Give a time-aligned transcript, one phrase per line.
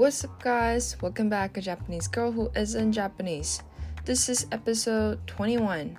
[0.00, 0.96] What's up, guys?
[1.00, 3.62] Welcome back, a Japanese girl who isn't Japanese.
[4.04, 5.98] This is episode 21,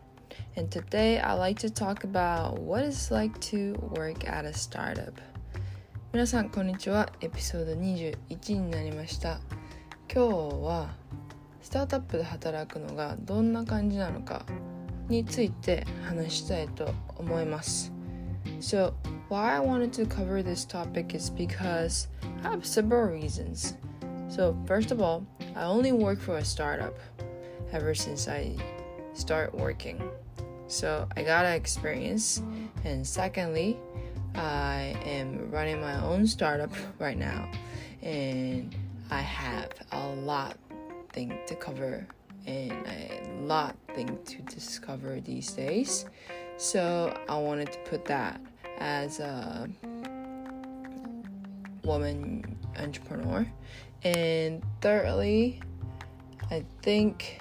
[0.55, 5.20] and today I like to talk about what it's like to work at a startup.
[6.14, 7.11] 皆さん、こんにちは。
[7.21, 9.39] エピソード21になりました。
[10.14, 10.89] 今日は
[11.61, 14.45] スタートアップで働くのがどんな感じなのか
[15.09, 17.91] について話したいと思います。
[18.59, 18.93] So,
[19.29, 22.07] why I wanted to cover this topic is because
[22.43, 23.75] I have several reasons.
[24.32, 26.96] So, first of all, I only work for a startup
[27.71, 28.57] ever since I
[29.13, 30.03] start working.
[30.68, 32.42] So, I got experience.
[32.83, 33.78] And secondly,
[34.34, 37.47] I am running my own startup right now
[38.00, 38.75] and
[39.11, 40.56] I have a lot
[41.11, 42.06] thing to cover
[42.47, 46.06] and a lot thing to discover these days.
[46.56, 48.41] So I wanted to put that
[48.78, 49.69] as a
[51.84, 53.47] woman entrepreneur.
[54.05, 55.61] And thirdly,
[56.50, 57.41] I think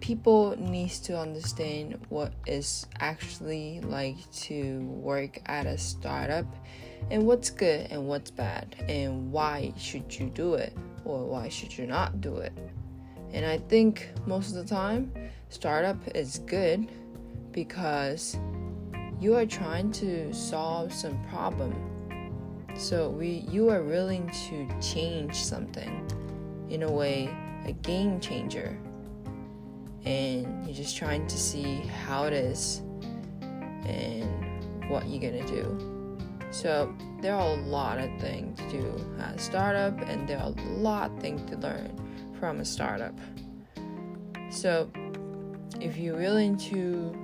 [0.00, 6.46] people needs to understand what is actually like to work at a startup
[7.10, 10.72] and what's good and what's bad and why should you do it
[11.04, 12.52] or why should you not do it.
[13.32, 15.12] And i think most of the time
[15.50, 16.88] startup is good
[17.52, 18.38] because
[19.20, 21.74] you are trying to solve some problem
[22.78, 26.08] so we you are willing to change something
[26.70, 27.28] in a way
[27.66, 28.78] a game changer.
[30.04, 32.78] And you're just trying to see how it is
[33.84, 36.16] and what you're gonna do.
[36.50, 40.52] So there are a lot of things to do at a startup and there are
[40.56, 41.92] a lot of things to learn
[42.38, 43.18] from a startup.
[44.50, 44.90] So
[45.80, 47.14] if you're willing to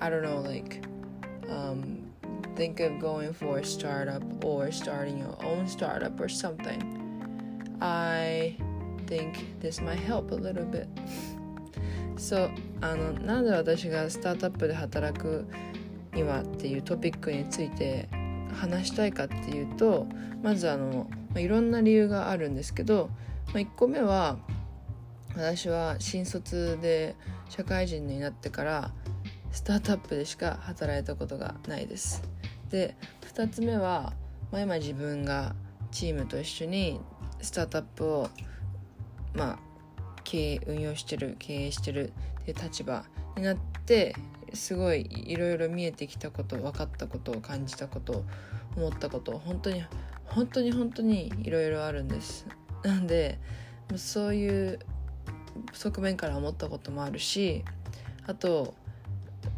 [0.00, 0.84] i don't know like
[1.48, 1.99] um,
[2.60, 6.78] think of going for a startup or starting your own startup or something,
[7.80, 8.54] I
[9.06, 10.86] think this might help a little bit.
[12.18, 12.50] そう
[12.82, 15.46] あのなんで私がスタートアップで働く
[16.12, 18.10] にはっていうトピックについて
[18.52, 20.06] 話したいかっていうと
[20.42, 23.08] まずあの、まあ、いろんな理由があるんですけど、
[23.46, 24.36] まあ、1個目は
[25.34, 27.16] 私は新卒で
[27.48, 28.92] 社会人になってから
[29.50, 32.22] スタートアップでしか働いたことがないです
[32.70, 32.96] で
[33.34, 34.12] 2つ目は、
[34.50, 35.54] まあ、今自分が
[35.90, 37.00] チームと一緒に
[37.40, 38.30] スタートアップを
[39.34, 39.58] まあ
[40.24, 43.04] 経営運用してる経営してるっていう立場
[43.36, 44.14] になって
[44.54, 48.24] すごいいろいろ見えてきたこと分かったことを感じたこと
[48.76, 49.84] 思ったこと本当に
[50.26, 52.46] 本当に本当にいろいろあるんです。
[52.84, 53.38] なんで
[53.96, 54.78] そういう
[55.72, 57.64] 側面から思ったこともあるし
[58.26, 58.74] あと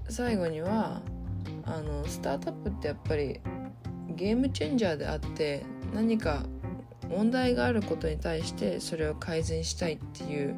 [0.08, 1.02] 最後には
[1.64, 3.40] あのスタートアップってやっぱり
[4.08, 5.64] ゲームチェンジャーであって
[5.94, 6.44] 何か
[7.08, 10.56] 問題があることに対してそれを改善したいっていう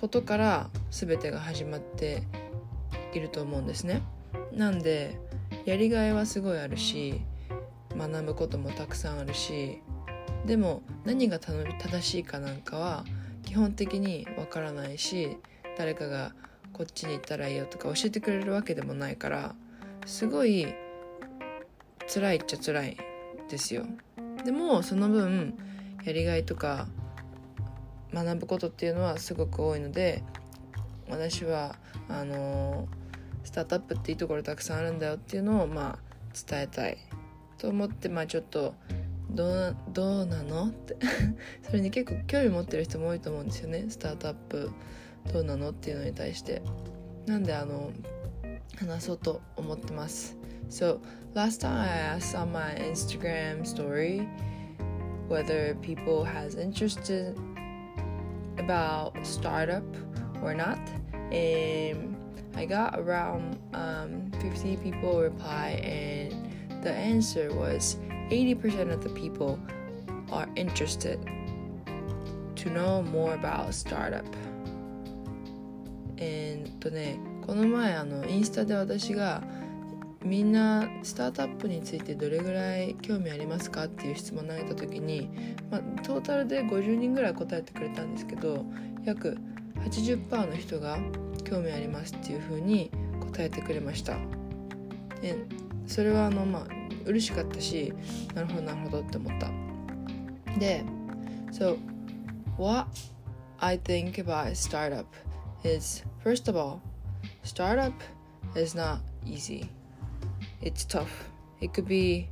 [0.00, 2.22] ことから全てが始まって
[3.12, 4.02] いると思うんですね。
[4.52, 5.18] なんで
[5.64, 7.20] やりがいはすごいあるし
[7.96, 9.80] 学ぶこともたくさんあるし
[10.46, 13.04] でも何が正しいかなんかは
[13.44, 15.38] 基本的にわからないし
[15.76, 16.32] 誰かが
[16.72, 19.54] こっちに行ったらいいよとか教えてくれるわけでもないから
[20.08, 20.74] すごい
[22.12, 22.96] 辛いっちゃ辛い
[23.50, 23.84] ですよ。
[24.42, 25.58] でもその分
[26.02, 26.88] やりがいとか
[28.14, 30.22] 学ぶことっていうのはすごく多いので
[31.10, 31.76] 私は
[32.08, 32.88] あの
[33.44, 36.96] スタートアップっていいところたくさんあるんだよっていうのをまあ伝えたい
[37.58, 38.74] と思ってまあちょっと
[39.30, 40.68] どうどうなの？
[40.68, 40.96] って。
[41.68, 43.84] それに結構興味持ってる人も多いと思うんですよね。
[43.90, 44.70] スタートアップ
[45.30, 45.72] どうなの？
[45.72, 46.62] っていうのに対して。
[47.26, 47.92] なんであの
[48.77, 50.37] 話そうと思ってます
[50.69, 50.99] So
[51.33, 54.27] last time I asked on my Instagram story
[55.29, 57.37] whether people has interested
[58.57, 59.83] about startup
[60.43, 60.79] or not
[61.31, 62.15] and
[62.55, 67.97] I got around um, 50 people reply and the answer was
[68.29, 69.59] 80% of the people
[70.31, 71.19] are interested
[72.55, 74.25] to know more about startup
[76.17, 79.42] えー、っとね この前あのインスタで私が
[80.22, 85.30] みんなスタートアップについてどれぐらい興味ありますかっていう質問を投げた時に、
[85.70, 88.66] まあ、トータルで50人ぐらい答えてくれたんですけど
[89.06, 89.38] 約
[89.76, 90.98] 80%の人が
[91.42, 92.90] 興味ありますっていうふうに
[93.20, 94.18] 答えてくれました。
[95.22, 95.34] で
[95.86, 96.66] それはあのまあ
[97.06, 97.94] 嬉しかったし
[98.34, 99.48] なるほどなるほどって思った。
[100.58, 100.84] で
[101.52, 101.78] So
[102.58, 102.88] what
[103.58, 105.06] I think about startup
[105.64, 106.80] is first of all,
[107.48, 107.94] startup
[108.54, 109.70] is not easy.
[110.60, 111.30] It's tough.
[111.60, 112.28] It could be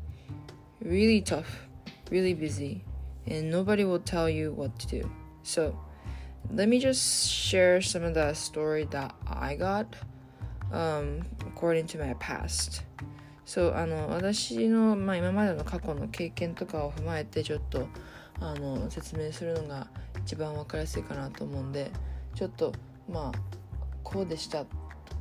[0.83, 1.67] really tough,
[2.11, 2.85] really busy,
[3.27, 5.11] and nobody will tell you what to do.
[5.43, 5.75] So
[6.53, 9.97] let me just share some of the story that I got
[10.71, 12.83] um, according to my past.
[13.47, 17.89] So あの私の、まあ、今までの過去の経験とかを踏まえてちょっと
[18.41, 19.87] あの説明するのが
[20.25, 21.91] 一番分かりやすいかなと思うんで
[22.35, 22.73] ちょっと
[23.09, 23.39] まあ
[24.03, 24.67] こうでした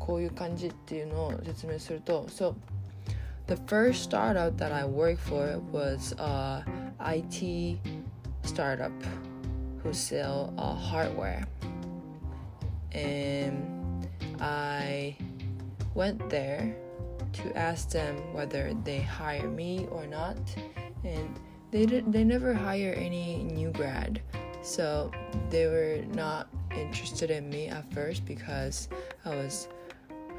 [0.05, 2.55] こういう感じっていうのを説明すると So
[3.47, 6.65] the first startup that I worked for was a
[7.01, 7.79] IT
[8.43, 8.93] startup
[9.83, 11.47] who sell uh, hardware
[12.93, 14.07] and
[14.41, 15.17] I
[15.95, 16.75] went there
[17.33, 20.37] to ask them whether they hire me or not
[21.05, 21.39] and
[21.71, 24.21] they did, they never hire any new grad
[24.63, 25.11] so
[25.49, 28.89] they were not interested in me at first because
[29.25, 29.69] I was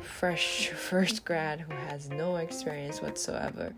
[0.06, 3.74] fresh first grad who has no experience whatsoever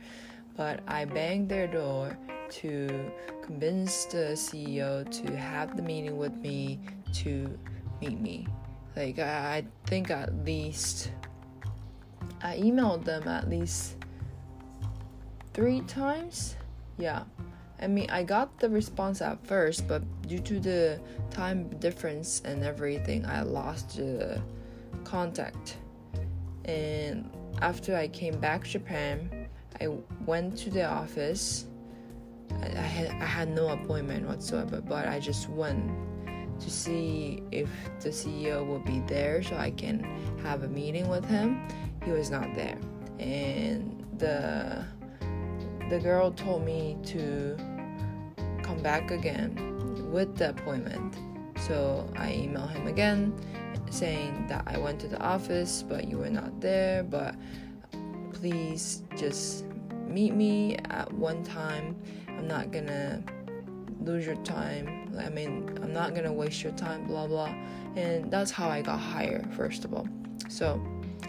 [0.56, 2.16] but I banged their door
[2.50, 6.80] to convince the CEO to have the meeting with me
[7.14, 7.58] to
[8.00, 8.46] meet me
[8.96, 11.10] like I think at least
[12.42, 13.96] I emailed them at least
[15.54, 16.56] three times.
[16.98, 17.24] Yeah.
[17.80, 22.64] I mean, I got the response at first, but due to the time difference and
[22.64, 24.40] everything, I lost the
[25.04, 25.78] contact.
[26.68, 27.30] And
[27.62, 29.48] after I came back to Japan,
[29.80, 29.88] I
[30.26, 31.66] went to the office.
[32.62, 35.90] I, I, had, I had no appointment whatsoever, but I just went
[36.60, 37.70] to see if
[38.00, 40.04] the CEO will be there so I can
[40.42, 41.66] have a meeting with him.
[42.04, 42.78] He was not there.
[43.18, 44.84] And the
[45.88, 47.56] the girl told me to
[48.62, 51.16] come back again with the appointment.
[51.60, 53.34] So i emailed him again
[53.92, 57.34] saying that i went to the office but you were not there but
[58.32, 59.64] please just
[60.08, 61.96] meet me at one time.
[62.28, 63.22] I'm not gonna
[64.00, 65.12] lose your time.
[65.18, 67.54] I mean i'm not gonna waste your time blah blah.
[67.96, 70.08] And that's how i got hired first of all.
[70.48, 70.80] So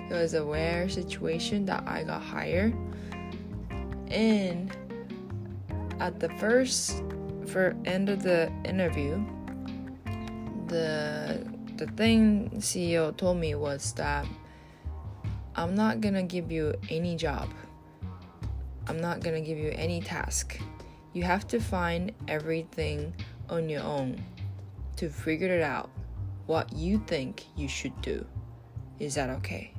[0.09, 2.75] it was a rare situation that I got hired.
[4.07, 4.75] And
[5.99, 7.03] at the first
[7.47, 9.23] for end of the interview,
[10.67, 11.43] the
[11.78, 14.26] the thing CEO told me was that
[15.54, 17.48] I'm not gonna give you any job.
[18.86, 20.58] I'm not gonna give you any task.
[21.12, 23.14] You have to find everything
[23.48, 24.22] on your own
[24.96, 25.90] to figure it out
[26.46, 28.26] what you think you should do.
[28.98, 29.72] Is that okay?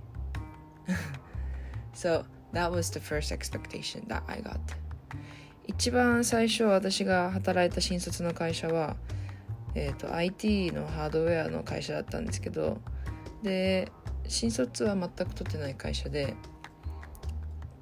[1.94, 4.60] so that was the first expectation that I got
[5.68, 8.96] 一番最初私が働いた新卒の会社は、
[9.75, 12.79] えーと、IT のハードウェアの会社だったんですけど
[13.43, 13.91] で
[14.27, 16.35] 新卒は全く取ってない会社で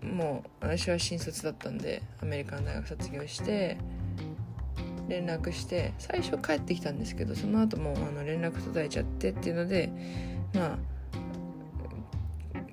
[0.02, 3.79] もう私は新卒だったんでアメリカの大学卒業して
[5.08, 9.90] 連絡して最初帰ってきたんですけどその後もあの連絡途絶えちゃってっていうので
[10.55, 10.79] まあ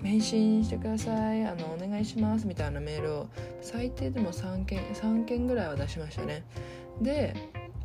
[0.03, 3.29] 返信してくださいあのお願いしますみたいなメールを
[3.62, 6.44] 最低でも3件3件ぐらいは出しましたね。
[7.01, 7.35] で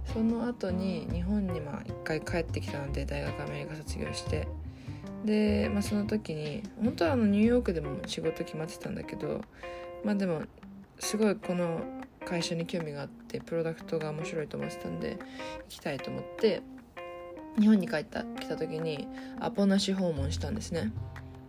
[0.06, 4.48] その後に日本にまあ1回帰ってきたので大学アメリカ卒業して
[5.24, 9.42] で、まあ、その時に本当はあのニューヨークでも仕事決まってたんだけど
[10.04, 10.42] まあでも
[10.98, 11.80] すごいこの
[12.24, 15.18] 会社に興味があってプロダクトが面白いと思ってたんで行
[15.68, 16.62] きたいと思って
[17.58, 19.08] 日本に帰った来た時に
[19.40, 20.92] アポなし訪問したんですね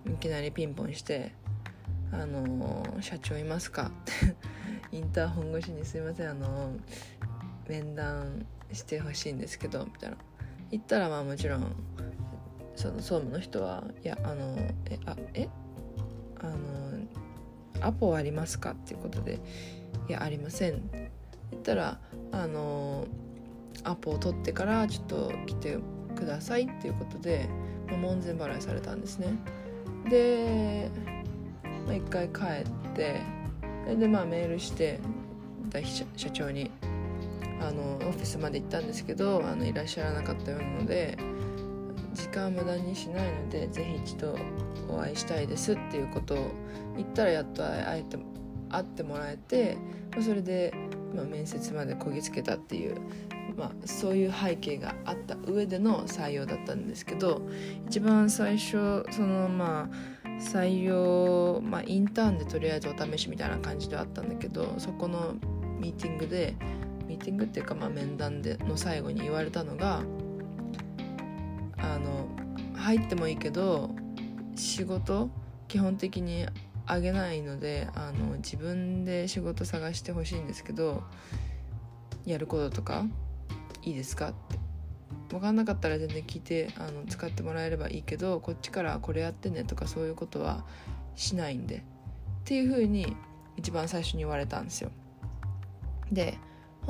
[0.07, 1.33] いきなりピンポンして
[2.11, 3.91] 「あのー、社長いますか?」
[4.91, 6.79] ってインターホン越しに「すいませんあのー、
[7.71, 10.17] 面談してほしいんですけど」みたいな
[10.71, 11.65] 言ったらまあもちろん
[12.75, 15.47] その総務の人は「いやあのえあえ？
[16.41, 16.57] あの
[17.81, 19.39] アポはありますか?」っていうことで
[20.09, 21.11] 「いやありませんって」
[21.51, 21.99] 言ったら
[22.31, 23.07] あの
[23.83, 25.77] アポを取ってからちょっと来て
[26.15, 27.47] くださいっていうことで、
[27.87, 29.33] まあ、門前払いされたんですね。
[30.09, 30.89] で、
[31.85, 33.21] まあ、一回帰って
[33.99, 34.99] でまあメールして
[36.15, 36.69] 社長に
[37.61, 41.17] あのオフィスまで行ったんですけどあのいらっしゃらなかったようなので
[42.13, 44.35] 時間無駄にしないのでぜひ一度
[44.89, 46.51] お会いしたいですっていうことを
[46.97, 48.17] 言ったらやっと会えて
[48.69, 49.77] 会ってもらえて、
[50.15, 50.73] ま、それで、
[51.15, 52.97] ま、面接までこぎつけたっていう
[53.57, 57.41] まあ、そういう背景があった上での採用だったんですけど
[57.87, 65.35] 一番最初そのまあ採用、まあ、インターンでとりあえずお試しみたいな感じではあったんだけどそこの
[65.79, 66.55] ミーティングで
[67.21, 70.03] ティングっていうかまあ面談での最後に言われたのが
[71.77, 72.27] あの
[72.75, 73.95] 入ってもいいけど
[74.55, 75.29] 仕事
[75.67, 76.45] 基本的に
[76.85, 81.03] あげないのであの自分で仕事探してほしいんですけど
[82.25, 83.05] やることとか
[83.83, 84.29] いいですか？
[84.29, 84.59] って。
[85.29, 90.65] 分かんなかったら全然聞いてあの使ってもらえればいいけどこっちからこれやってねとかそういうことは
[91.15, 91.77] しないんで。
[91.77, 93.15] っていう風に
[93.55, 94.91] 一番最初に言われたんですよ。
[96.11, 96.37] で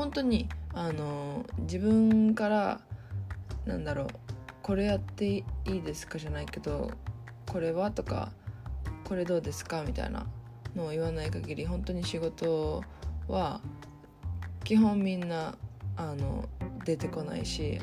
[0.01, 2.81] 本当にあの自分から
[3.65, 4.07] なんだろう
[4.63, 6.89] これやっていいですかじゃないけど
[7.47, 8.31] これはとか
[9.03, 9.83] これどうですか？
[9.83, 10.25] みたいな
[10.75, 12.83] のを言わない限り本当に仕事
[13.27, 13.61] は
[14.63, 15.55] 基本みんな
[15.95, 16.49] あの
[16.83, 17.79] 出てこないし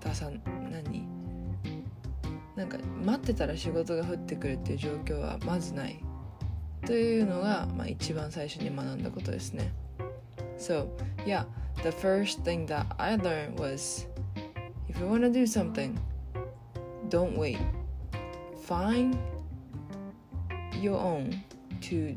[0.00, 0.30] 出さ
[0.70, 1.08] 何？
[2.56, 5.98] なんか待ってたら仕事が降ってくるっていう状況はまずない。
[6.84, 9.72] というのが、まあ、一番最初に学んだことですね。
[10.58, 10.90] So,
[11.24, 11.44] yeah,
[11.82, 14.06] the first thing that I learned was
[14.88, 15.98] if you want to do something,
[17.08, 17.60] don't wait.
[18.64, 19.18] Find
[20.74, 21.42] your own
[21.82, 22.16] to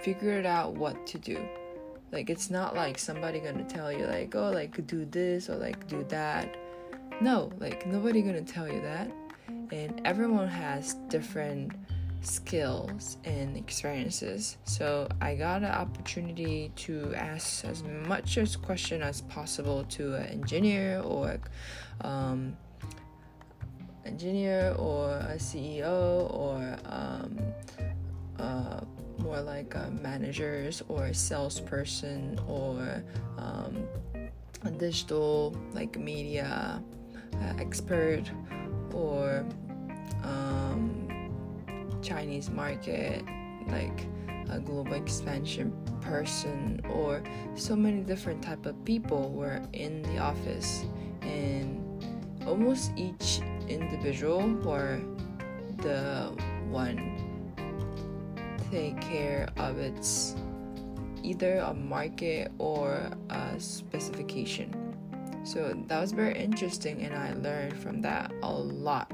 [0.00, 1.38] figure it out what to do.
[2.10, 5.86] Like it's not like somebody gonna tell you like, oh like do this or like
[5.86, 6.56] do that.
[7.20, 9.10] No, like nobody gonna tell you that.
[9.70, 11.72] And everyone has different
[12.26, 14.56] skills and experiences.
[14.64, 20.26] So I got an opportunity to ask as much as question as possible to an
[20.26, 21.38] engineer or
[22.00, 22.56] um,
[24.04, 27.38] engineer or a CEO or um,
[28.38, 28.80] uh,
[29.18, 33.02] more like managers or a salesperson or
[33.38, 33.86] um,
[34.64, 36.82] a digital like media
[37.34, 38.24] uh, expert
[38.92, 39.44] or
[40.22, 41.03] um,
[42.04, 43.24] Chinese market,
[43.68, 44.06] like
[44.50, 47.22] a global expansion person, or
[47.54, 50.84] so many different type of people were in the office,
[51.22, 51.80] and
[52.46, 55.00] almost each individual were
[55.78, 56.30] the
[56.68, 56.98] one
[58.70, 60.36] take care of its
[61.22, 64.74] either a market or a specification.
[65.44, 69.12] So that was very interesting, and I learned from that a lot.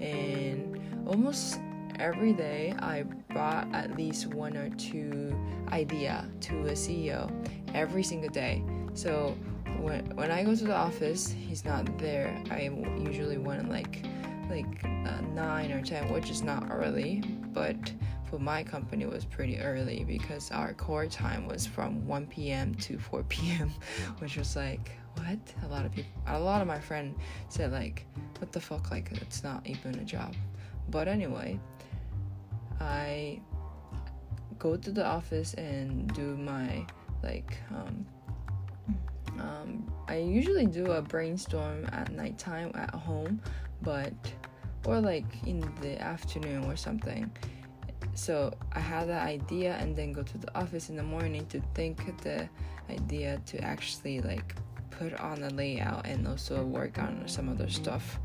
[0.00, 1.60] And almost
[1.98, 5.38] every day I brought at least one or two
[5.70, 7.30] idea to a CEO
[7.74, 8.62] every single day.
[8.94, 9.36] So
[9.80, 12.42] when when I go to the office, he's not there.
[12.50, 14.04] I usually went like
[14.48, 17.92] like uh, nine or ten, which is not early, but
[18.30, 22.74] for my company was pretty early because our core time was from 1 p.m.
[22.74, 23.72] to 4 p.m.,
[24.18, 25.38] which was like what?
[25.64, 28.04] A lot of people, a lot of my friends said like,
[28.38, 28.90] what the fuck?
[28.90, 30.34] Like it's not even a job.
[30.90, 31.58] But anyway,
[32.80, 33.40] I
[34.58, 36.86] go to the office and do my
[37.22, 38.06] like um,
[39.38, 43.40] um, I usually do a brainstorm at nighttime at home,
[43.82, 44.12] but
[44.84, 47.30] or like in the afternoon or something.
[48.14, 51.60] So I had the idea and then go to the office in the morning to
[51.74, 52.48] think the
[52.90, 54.56] idea to actually like
[54.98, 58.18] put on the layout and also work on some other stuff.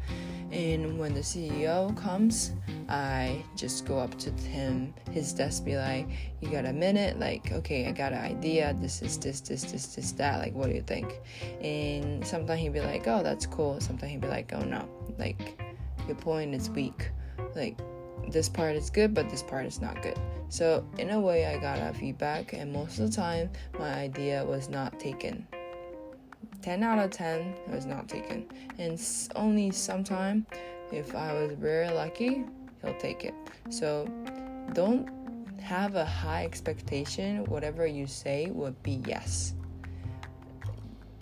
[0.51, 2.51] And when the CEO comes,
[2.89, 6.07] I just go up to him, his desk, be like,
[6.41, 7.19] You got a minute?
[7.19, 8.75] Like, okay, I got an idea.
[8.79, 10.39] This is this, this, this, this, that.
[10.39, 11.21] Like, what do you think?
[11.61, 13.79] And sometimes he'd be like, Oh, that's cool.
[13.79, 14.87] Sometimes he'd be like, Oh, no.
[15.17, 15.61] Like,
[16.07, 17.09] your point is weak.
[17.55, 17.79] Like,
[18.29, 20.19] this part is good, but this part is not good.
[20.49, 23.49] So, in a way, I got a feedback, and most of the time,
[23.79, 25.47] my idea was not taken
[26.61, 28.45] 10 out of 10 was not taken.
[28.77, 28.99] And
[29.35, 30.45] only sometime,
[30.91, 32.45] if I was very lucky,
[32.81, 33.33] he'll take it.
[33.69, 34.07] So
[34.73, 35.09] don't
[35.61, 37.45] have a high expectation.
[37.45, 39.53] Whatever you say would be yes.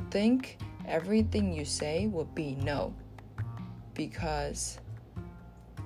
[0.09, 2.93] Think everything you say would be no.
[3.93, 4.79] Because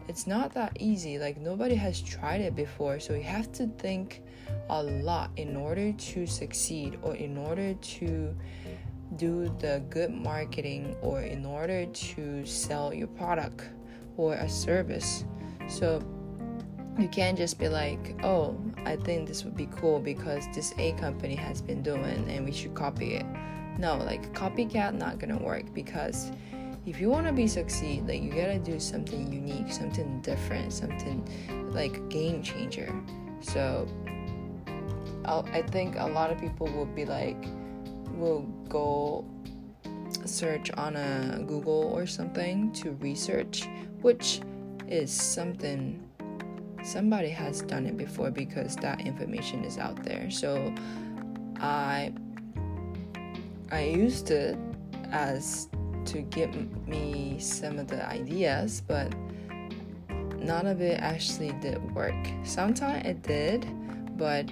[0.07, 1.17] it's not that easy.
[1.19, 2.99] Like nobody has tried it before.
[2.99, 4.21] So you have to think
[4.69, 8.35] a lot in order to succeed or in order to
[9.17, 13.63] do the good marketing or in order to sell your product
[14.17, 15.25] or a service.
[15.67, 16.01] So
[16.97, 20.93] you can't just be like, oh, I think this would be cool because this A
[20.93, 23.25] company has been doing and we should copy it.
[23.77, 26.31] No, like copycat not gonna work because
[26.85, 31.27] if you want to be succeed, like you gotta do something unique, something different, something
[31.73, 32.93] like game changer.
[33.41, 33.87] So
[35.25, 37.43] I'll, I think a lot of people will be like,
[38.17, 39.25] will go
[40.25, 43.67] search on a Google or something to research,
[44.01, 44.41] which
[44.87, 46.01] is something
[46.83, 50.29] somebody has done it before because that information is out there.
[50.29, 50.73] So
[51.59, 52.13] I
[53.71, 54.57] I used it
[55.11, 55.69] as
[56.05, 56.53] to give
[56.87, 59.13] me some of the ideas, but
[60.37, 62.13] none of it actually did work.
[62.43, 63.65] Sometimes it did,
[64.17, 64.47] but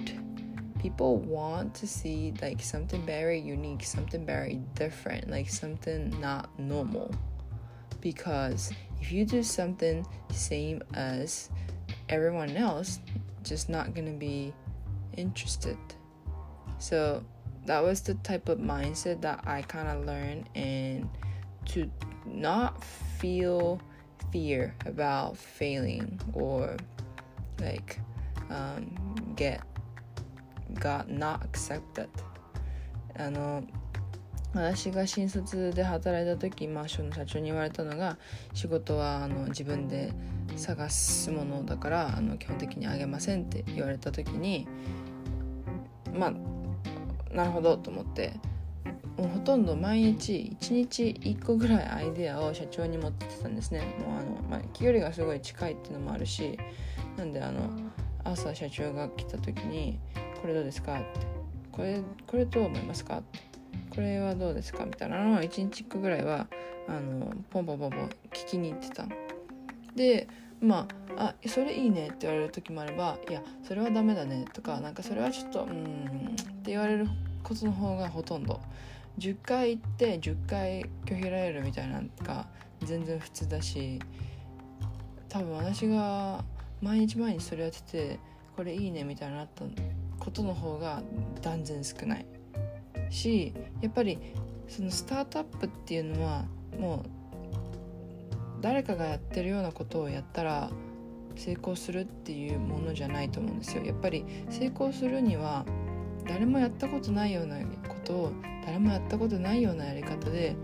[0.84, 7.10] people want to see like something very unique, something very different, like something not normal.
[8.02, 11.48] Because if you do something same as
[12.10, 12.98] everyone else,
[13.42, 14.52] just not gonna be
[15.16, 15.78] interested.
[16.76, 17.24] So
[17.64, 21.08] that was the type of mindset that I kind of learned and
[21.70, 21.90] to
[22.26, 23.80] not feel
[24.30, 26.76] fear about failing or
[27.58, 28.00] like
[28.50, 29.62] um, get
[30.74, 32.08] got not accepted
[33.16, 33.62] あの
[34.54, 38.18] 私が新卒で働いた時マンションの社長に言われたのが
[38.52, 40.12] 仕事はあの自分で
[40.56, 44.68] 探すものだからあの基本的にあげませんって言われた時に
[46.12, 46.32] まあ
[47.34, 48.34] なるほどと思って
[49.16, 53.80] もうほとんど毎日1日1個ぐらいアイデアを社長に持っててたんですね。
[54.04, 56.58] もうあの、まあ、距離がすごい近いっていうのもあるし
[57.16, 57.70] なんであの
[58.24, 59.98] 朝社長が来た時に
[60.44, 61.06] 「これどうですか?」って
[61.72, 63.38] 「これこれどう思いますか?」って
[63.88, 66.46] 「これはどうですか?」みたいなのを1日1個ぐらいは
[66.86, 69.06] あのポンポンポンポン聞きに行ってた
[69.96, 70.28] で
[70.60, 70.86] ま
[71.16, 77.06] あ「あそれいいね」って言われる時もあれば「いやそれはダメだね」とかなんかそれはちょっとうんって言われる
[77.42, 78.60] ことの方がほとんど
[79.18, 82.46] 10回行って10回拒否られるみたいなのが
[82.82, 83.98] 全然普通だし
[85.30, 86.44] 多分私が
[86.82, 88.18] 毎日毎日それやってて
[88.56, 89.64] これいいねみたいになった
[90.24, 91.02] ことの方が
[91.42, 92.26] 断然少ない
[93.10, 93.52] し
[93.82, 94.18] やっぱり
[94.68, 96.46] そのスタートアップっていうのは
[96.78, 97.24] もう
[98.62, 100.70] 誰かがやってるようなことをやったら
[101.36, 103.84] 成功するっていうものじゃないと思うんですよ。
[103.84, 105.66] やっぱり成功するには
[106.26, 108.32] 誰もやったことないようなことを
[108.64, 110.56] 誰もやったことないようなやり方で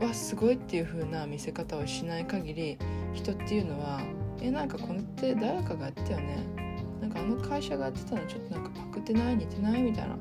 [0.00, 2.78] わすごいっていう風な見せ方をしない限り
[3.12, 4.00] 人っていうのは
[4.40, 6.63] えなんかこれって誰かがやったよね。
[7.00, 10.16] なんかあの会社がやってたのちょっとなんかパクってない似てないみたいな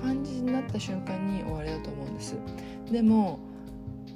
[0.00, 2.36] 感じになった瞬間に終わりだと思うんです。
[2.90, 3.40] でも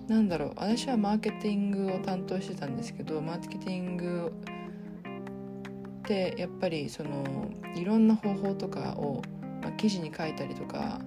[0.09, 4.33] なんだろう私はマーケティングを担当してたんですけどマーケティング
[6.01, 9.23] ってやっぱりそのいろんな方法とかを、
[9.63, 11.01] まあ、記事に書いたりとか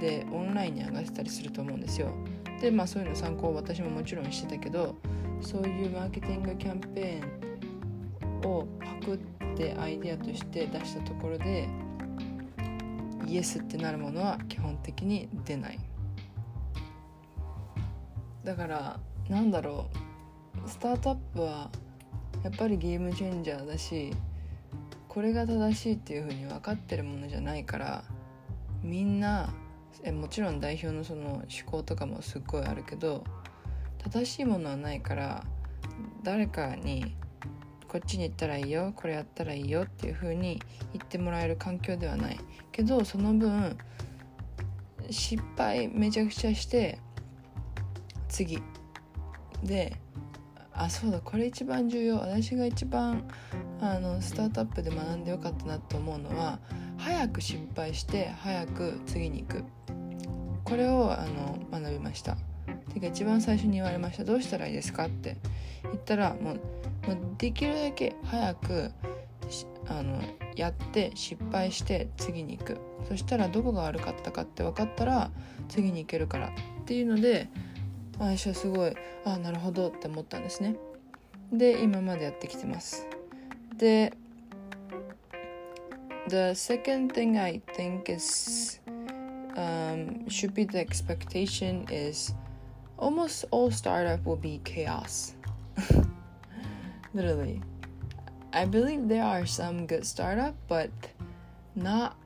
[0.00, 2.12] でオンラインに上がってたりすると思うんですよ。
[2.60, 4.96] でまあそういうの参考を私ももちろんしてたけど
[5.40, 9.37] そういうマーケティングキャンペーンをパクって
[9.78, 11.68] アイデアとして出したところで
[13.26, 15.78] イエスってなるものは基本的に出ない。
[18.44, 20.08] だからなんだろう。
[20.68, 21.70] スタートアップは
[22.44, 24.12] やっぱりゲームチェンジャーだし
[25.08, 28.04] これが正しいっていうふうに分かってるものじゃないから
[28.82, 29.50] みんな
[30.04, 33.24] えもちろん代表のその思考とかもすっごいあるけど
[33.98, 35.44] 正しいものはないから
[36.22, 37.16] 誰かに
[37.88, 40.60] こっちに行ったらいいよこれやったらいいよっていう風に
[40.92, 42.38] 言ってもらえる環境ではない
[42.70, 43.76] けどその分
[45.10, 46.98] 失敗めちゃくちゃして
[48.28, 48.62] 次。
[49.64, 49.96] で
[50.72, 52.18] あそうだこれ一番重要。
[52.18, 53.24] 私が一番
[53.80, 56.60] あのスタートアップで学んでよかったなと思うのは
[56.98, 59.64] 早く失敗して早く次に行く。
[60.64, 62.36] これをあの学びました。
[62.92, 64.24] てか一番最初に言われました。
[64.24, 65.38] どうしたらいいですかって
[65.82, 66.60] 言ったらもう
[67.08, 68.92] もうできるだけ早く
[69.88, 70.20] あの
[70.54, 72.78] やって失敗して次に行く。
[73.08, 75.30] そしたらどこが悪かったかって分かったら
[75.68, 76.50] 次に行けるからっ
[76.84, 77.48] ていうので
[78.18, 78.90] 私はすごい
[79.24, 80.76] ああなるほどって思ったんですね。
[81.50, 83.06] で今までやってきてます。
[83.78, 84.12] で
[86.28, 88.82] The second thing I think is
[89.54, 92.34] um, should be the expectation is
[92.98, 95.34] almost all startup will be chaos.
[97.18, 97.60] literally.
[98.52, 100.90] I believe there are some good startup but
[101.74, 102.16] not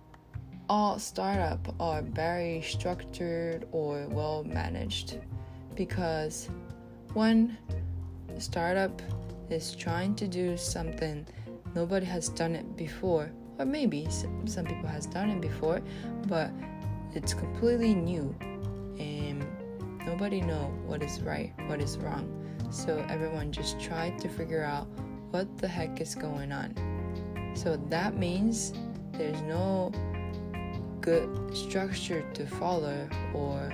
[0.69, 5.19] all startup are very structured or well managed
[5.75, 6.51] because
[7.15, 7.57] one
[8.37, 9.01] startup
[9.49, 11.27] is trying to do something
[11.75, 13.33] nobody has done it before.
[13.59, 15.81] Or maybe some people has done it before
[16.29, 16.51] but
[17.15, 18.35] it's completely new
[18.99, 19.47] and
[20.05, 22.42] nobody know what is right what is wrong
[22.73, 24.87] so everyone just tried to figure out
[25.31, 26.75] what the heck is going on.
[27.55, 28.73] So that means
[29.13, 29.93] there's no
[31.03, 33.71] good structure to follow or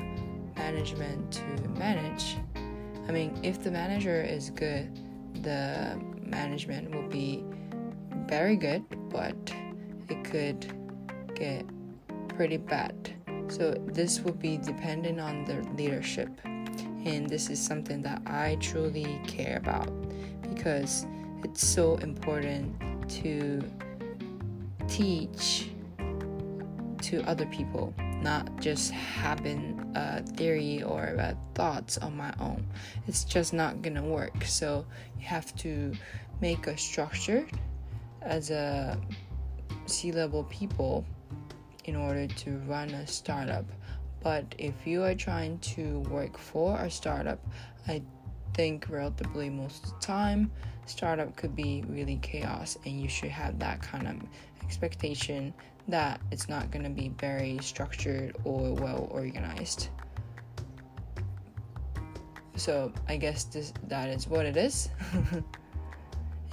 [0.56, 2.36] management to manage.
[3.08, 4.90] I mean, if the manager is good,
[5.42, 7.44] the management will be
[8.26, 9.36] very good, but
[10.08, 10.66] it could
[11.34, 11.64] get
[12.28, 13.14] pretty bad.
[13.48, 16.28] So this will be dependent on the leadership
[17.08, 19.90] and this is something that I truly care about
[20.42, 21.06] because
[21.42, 23.62] it's so important to
[24.86, 25.70] teach
[27.02, 32.66] to other people, not just having a theory or a thoughts on my own.
[33.06, 34.44] It's just not gonna work.
[34.44, 34.84] So
[35.18, 35.94] you have to
[36.42, 37.46] make a structure
[38.20, 39.00] as a
[39.86, 41.06] C level people
[41.84, 43.64] in order to run a startup.
[44.22, 47.38] But if you are trying to work for a startup,
[47.86, 48.02] I
[48.54, 50.50] think relatively most of the time
[50.86, 54.16] startup could be really chaos and you should have that kind of
[54.64, 55.52] expectation
[55.86, 59.88] that it's not going to be very structured or well organized.
[62.56, 64.90] So i guess this that is what it is.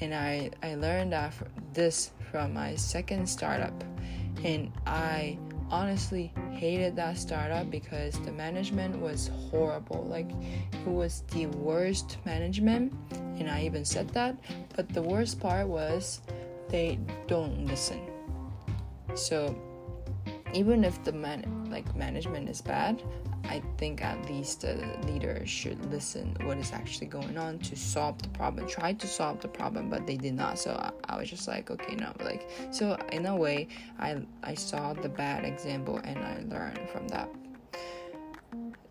[0.02, 1.34] And i i learned that
[1.74, 3.84] this from my second startup.
[4.44, 5.38] And i
[5.72, 10.06] honestly hated that startup because the management was horrible.
[10.10, 10.30] Like
[10.74, 14.38] it was the worst management, and I even said that.
[14.76, 16.22] But the worst part was
[16.70, 18.00] they don't listen.
[19.16, 19.56] So
[20.54, 23.04] even if the man like management is bad,
[23.45, 24.77] I think at least the
[25.07, 28.67] leader should listen what is actually going on to solve the problem.
[28.69, 30.59] Try to solve the problem, but they did not.
[30.59, 32.13] So I, I was just like, okay, no.
[32.23, 37.09] Like so in a way, I I saw the bad example and I learned from
[37.09, 37.29] that.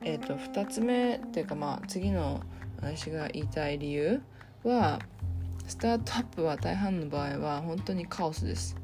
[0.02, 2.42] えっと2つ目っていうかまあ次の
[2.78, 4.22] 私が言いたい理由
[4.64, 5.00] は
[5.68, 8.76] スタートアップは大半の場合は本当にカオスです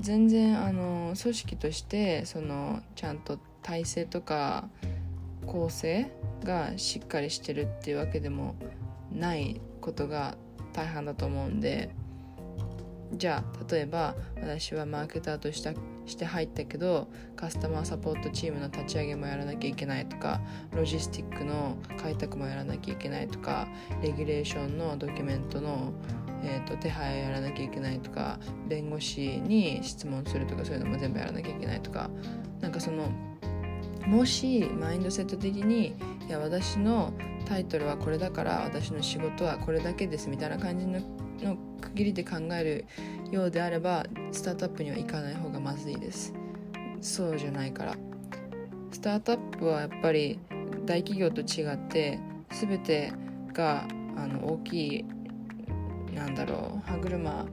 [0.00, 4.69] 全然あの組織としてそのちゃんと 体制とか
[5.45, 6.11] 構成
[6.43, 8.55] がしっかりしてるっていうわけでも
[9.11, 10.35] ないことが
[10.73, 11.89] 大半だと思うんで
[13.13, 15.73] じゃあ例えば私はマーケターとした
[16.05, 20.41] して入ったけどカスタマーサポートチームの立ち上げもやらなきゃいけないとか
[20.75, 23.67] ロジスティックの開拓もやらなきゃいけないとか
[24.01, 25.93] レギュレーションのドキュメントの、
[26.43, 32.09] えーと、手配をやらなきゃいけないとか弁護士に質問するとかそういうのも全部やらなきゃいけないとか
[32.59, 33.09] なんかその
[34.07, 35.95] もしマインドセット的に
[36.27, 37.13] いや私の
[37.45, 40.99] タイトルはこれだから私の仕事はこれだけですみたいな感じの
[41.41, 42.85] の区切りで考える
[43.31, 46.33] ようであればスタートアップには行かない方がまずいです。
[47.01, 47.97] そうじゃないから。
[48.91, 50.39] スタートアップはやっぱり
[50.85, 52.19] 大企業と違って
[52.51, 53.11] 全て
[53.53, 53.85] が
[54.15, 55.05] あの大きい
[56.13, 57.45] なんだろう歯車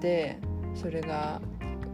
[0.00, 0.38] で
[0.74, 1.40] それが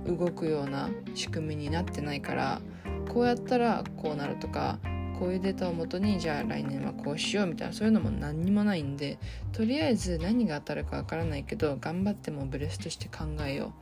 [0.07, 2.61] 動くような仕組みになってないから
[3.08, 4.78] こうやったらこうなるとか
[5.18, 9.18] こういうデータをもとにじゃあ来年はこうしようみたいなそういうのも何にもないんで
[9.52, 13.72] とりあえず何が当たるかわからないけど頑張ってもブレスとして考えよ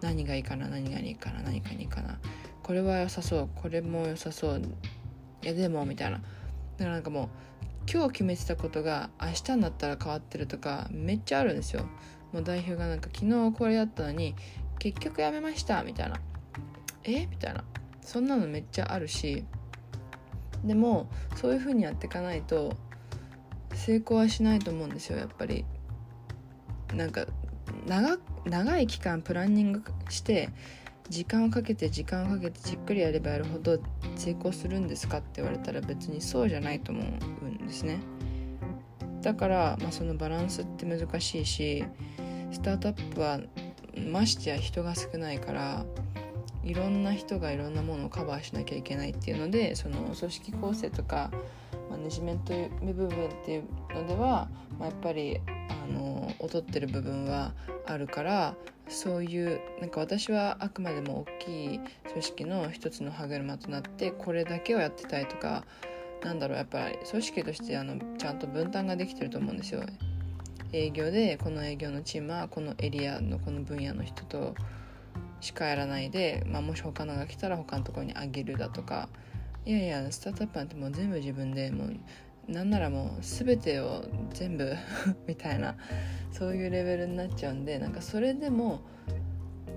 [0.00, 0.04] う。
[0.04, 2.18] 何がいいかな何がいいかな何がいいかな。
[2.62, 4.60] これは良さそうこれも良さそう
[5.42, 6.18] いやでもみたいな。
[6.18, 11.86] だからなんかもう今日決めてたことが明日になったら変わってるとかめっちゃあるんですよ。
[12.32, 14.34] もう代表がなんか昨日これやったのに
[14.78, 16.20] 結局やめましたみたいな。
[17.04, 17.26] え？
[17.26, 17.64] みたいな。
[18.04, 19.44] そんなのめっちゃあるし
[20.62, 22.76] でもそういう風にやっていかないと
[23.74, 25.64] 成功はしないと思うんですよやっぱり。
[26.94, 27.26] なんか
[27.86, 30.48] 長長い期間プランニングして
[31.08, 33.78] 時間をかけて時間をかけてじっくりやればやるほど
[34.16, 37.98] 成功するんですかって言われたら別にそうじゃないと思うんですね。
[39.22, 41.84] だから、まあ、そのバランスって難しいし
[42.52, 43.40] スタートアップは
[44.10, 45.86] ましてや人が少ないから
[46.64, 51.30] いろんな人がいろんなものをカバーしなきゃいけないっていうのでその組織構成とか
[51.90, 53.10] マネジメント部分っ
[53.44, 54.48] ていうのでは、
[54.78, 57.52] まあ、やっぱりあの劣ってる部分は
[57.86, 58.54] あるから
[58.88, 65.64] そういうなんか私はあくまでも大きい組織の一つの歯車となってこれだけをやってたいとか
[66.22, 69.82] なんだろうやっぱり組織としてあのちゃんと分担ができてると思うんですよ。
[70.72, 74.54] 営業でこの営業のチームはこのエリアのこの分野の人と
[75.44, 79.08] しかやらないで、まあ、もし他のが来たら他のところにあげるだとか。
[79.66, 84.04] いやいやスタートアップなんてもう全部自分でもうなんならもう全てを
[84.34, 84.74] 全部
[85.26, 85.76] みたいな。
[86.34, 88.80] そういうレベルになっちゃうんでなんかそれでも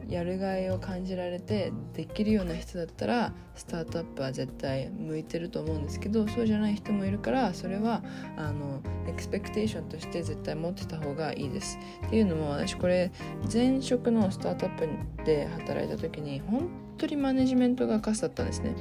[0.09, 8.03] やるがいを感じられてできるような人だったらスタートアップは絶対向いてると思うんですけどそうじゃない人もいるからそれは
[8.37, 11.77] あのエクスペクテーションとして絶対持ってた方がいいです。
[12.05, 13.11] っていうのも私これ
[13.51, 14.87] 前職のスタートアップ
[15.25, 18.73] で働いた時に本当にマネジメントがカスだったんですね。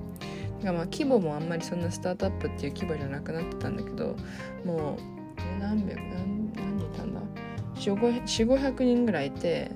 [0.64, 4.16] まあ規模もあんまりそんなスタートアップっていう規模じゃなくなってたんだけど
[4.64, 7.20] もう何百何何人いたんだ
[7.74, 9.70] ？4500人ぐらいいて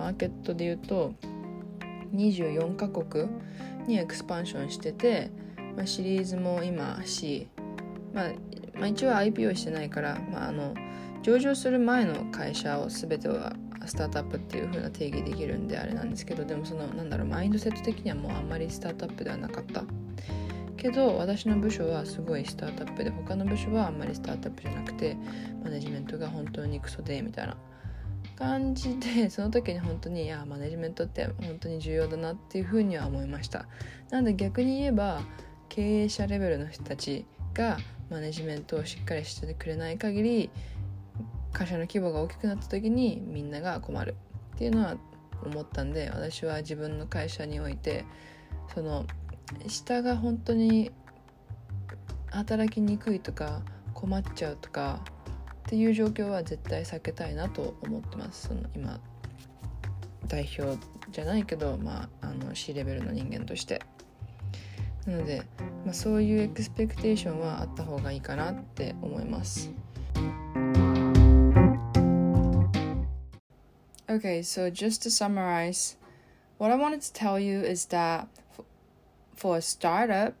[0.00, 1.12] マーケットで言うと
[2.14, 3.28] 24カ国
[3.86, 5.30] にエクスパンションしてて、
[5.76, 7.48] まあ、シリーズも今し、
[8.14, 8.30] まあ、
[8.74, 10.74] まあ、一応 IPO してないから、まあ、あの
[11.22, 13.52] 上場する前の会社を全ては
[13.84, 19.84] スタートアップっていう風な定義できるんであれなんですけどでもそのなんだろうマインドセット的にはもうあんまりスタートアップではなかった。
[20.78, 25.14] けど私の部署はすごいスタートアップで他の部署はあんまりスタートアップじゃなくて
[25.62, 27.56] マネジメントが本当にクソでみたいな。
[28.40, 33.66] 感じでその時に本当にいやマネジメントって本当に重要だなっていうふうには思いました。
[34.08, 35.20] なので逆に言えば
[35.68, 37.76] 経営者レベルの人たちが
[38.08, 40.50] マネジメントをしっかりしてくれない限り
[41.52, 44.16] 会社の規模が大きくなった時にみんなが困る
[44.54, 44.96] っていうのは
[45.44, 48.06] 思ったんで私は自分の会社において
[48.74, 49.04] その
[49.68, 50.90] 下が本当に
[52.30, 53.60] 働きにくいとか
[53.92, 55.04] 困っちゃうとか
[55.66, 58.48] っていう状況は絶対避けたいなと思ってます。
[58.48, 59.00] その今
[60.26, 60.78] 代表
[61.10, 63.82] じゃないけど、まあ、あの C レベルの人間として。
[65.06, 65.42] なので、
[65.84, 69.70] まあ、そういうエクスペクテーションはあった方がいいかなって思います。
[74.06, 75.96] Okay, so just to summarize,
[76.58, 78.26] what I wanted to tell you is that
[79.36, 80.34] for a startup,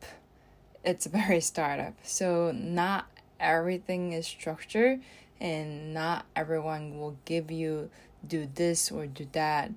[0.84, 1.94] it's a very startup.
[2.02, 3.04] So not
[3.40, 5.00] everything is structured
[5.40, 7.90] and not everyone will give you
[8.26, 9.72] do this or do that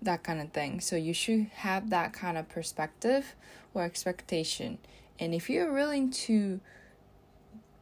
[0.00, 0.80] that kind of thing.
[0.80, 3.34] So you should have that kind of perspective
[3.74, 4.78] or expectation.
[5.18, 6.60] And if you're willing to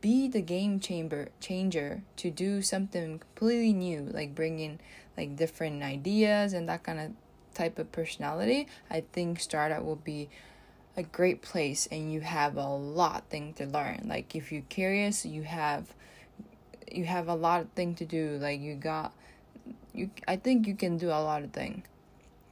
[0.01, 4.79] be the game chamber changer to do something completely new like bringing
[5.17, 7.11] like different ideas and that kind of
[7.55, 10.29] type of personality i think startup will be
[10.97, 14.07] a great place and you have a lot thing to learn.
[14.07, 15.93] Like if you're curious you have
[16.91, 18.39] you have a lot of thing to do.
[18.41, 19.13] Like you got
[19.93, 21.83] you i think you can do a lot of thing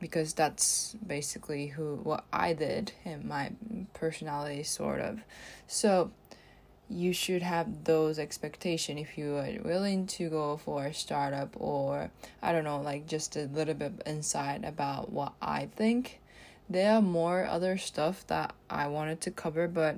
[0.00, 3.52] because that's basically who what i did in my
[3.94, 5.20] personality sort of.
[5.66, 6.10] So
[6.90, 12.10] you should have those expectation if you are willing to go for a startup or
[12.42, 16.20] i don't know like just a little bit inside about what i think
[16.68, 19.96] there are more other stuff that I wanted to cover, but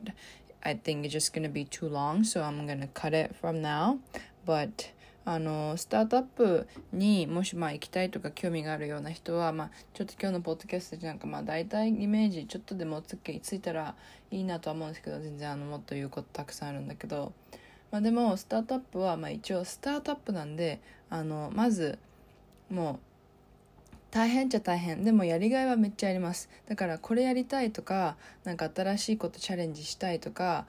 [0.63, 3.99] I think it's just gonna be too long, so I'm gonna cut it from now.
[4.45, 4.91] But
[5.29, 13.97] あのスタートアップにもしまあ行きたいとか興味があるような人は、まあ、ちょっと今日のポッドキャストでなんかまあ大体イメージちょっとでもつけついたら
[14.31, 17.33] いいなとは思うんですけど全然あのもっと言うことたくさんあるんだけど、
[17.91, 21.99] まあ、でもスタートアップはまあ一応スタートアップなんであのまず
[22.71, 22.99] もう
[24.17, 25.05] 大変っちゃ大変。
[25.05, 26.49] でもやりがいはめっちゃあります。
[26.67, 30.65] だからこれやりたいとか何か新しいことチャレンジしたいとか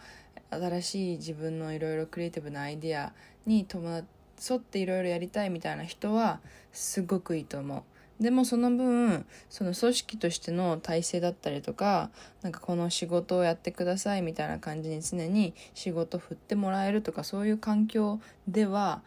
[0.50, 3.14] 新しい自分のいろいろクリエイティブなアイディア
[3.46, 4.04] に伴
[4.50, 6.42] 沿っていろいろやりたいみたいな人は
[6.74, 7.86] すごくいいと思
[8.20, 8.22] う。
[8.22, 12.10] でもその分その組織としての体制だったりとか
[12.42, 19.04] なんかこの仕事をやってくださいみたいな感じに常に仕事振ってもらえるとかそういう環境では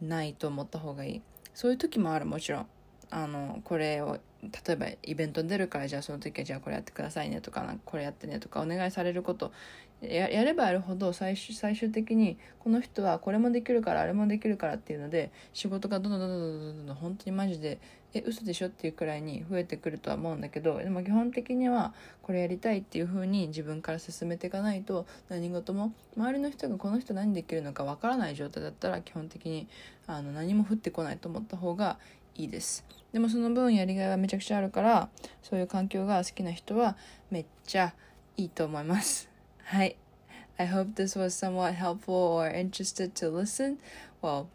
[0.00, 1.22] ないと思った方がいい。
[1.52, 2.66] そういう時もあるもちろん。
[3.14, 9.52] あのこれを例えばイベントに出るからじゃあその時はじゃあこれやってくださいねとかなんかこれやってねとかお願いされること。
[10.00, 17.78] やればやるほど最終最終的にこの人はこれもできるからあれもできるからっていうので仕事がどんどんどんどんどんどんどん本当にマジで
[18.12, 29.68] え嘘でしょっていうくらいに増えてくるとは思うんだけどでも基本的にはこれやりたいっていう風に自分から進めていかないと何事も周りの人がこの人何できるのかわからない状態だったら基本的に
[30.08, 31.98] あの何も降ってこないと思った方が
[32.34, 35.09] いいですでもその分やりがいはめちゃくちゃあるから
[35.41, 36.97] そういう環境が好きな人は
[37.31, 37.93] めっちゃ
[38.35, 39.29] いいと思います
[39.63, 39.95] はい
[40.59, 43.77] I hope this was somewhat helpful or interested to listen
[44.21, 44.47] well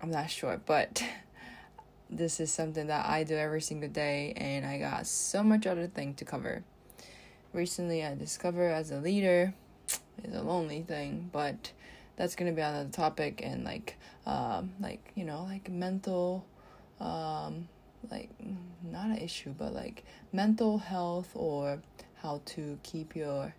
[0.00, 1.02] I'm not sure but
[2.10, 5.88] this is something that I do every single day and I got so much other
[5.88, 6.62] thing to cover
[7.52, 9.54] recently I discovered as a leader
[10.22, 11.72] is a lonely thing but
[12.16, 16.44] that's gonna be another topic and like um like you know like mental
[17.00, 17.68] um,
[18.11, 18.29] like
[18.83, 21.81] not an issue, but like mental health or
[22.21, 23.53] how to keep your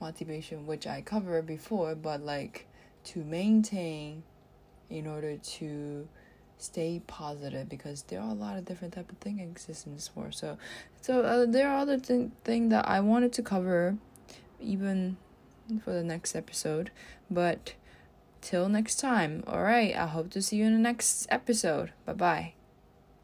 [0.00, 2.66] motivation, which I covered before, but like
[3.04, 4.22] to maintain
[4.90, 6.08] in order to
[6.58, 10.14] stay positive because there are a lot of different type of things exist in this
[10.14, 10.34] world.
[10.34, 10.58] So,
[11.00, 13.96] so uh, there are other th- thing that I wanted to cover,
[14.60, 15.16] even
[15.84, 16.90] for the next episode,
[17.30, 17.74] but
[18.40, 19.42] till next time.
[19.46, 21.92] All right, I hope to see you in the next episode.
[22.04, 22.54] Bye bye.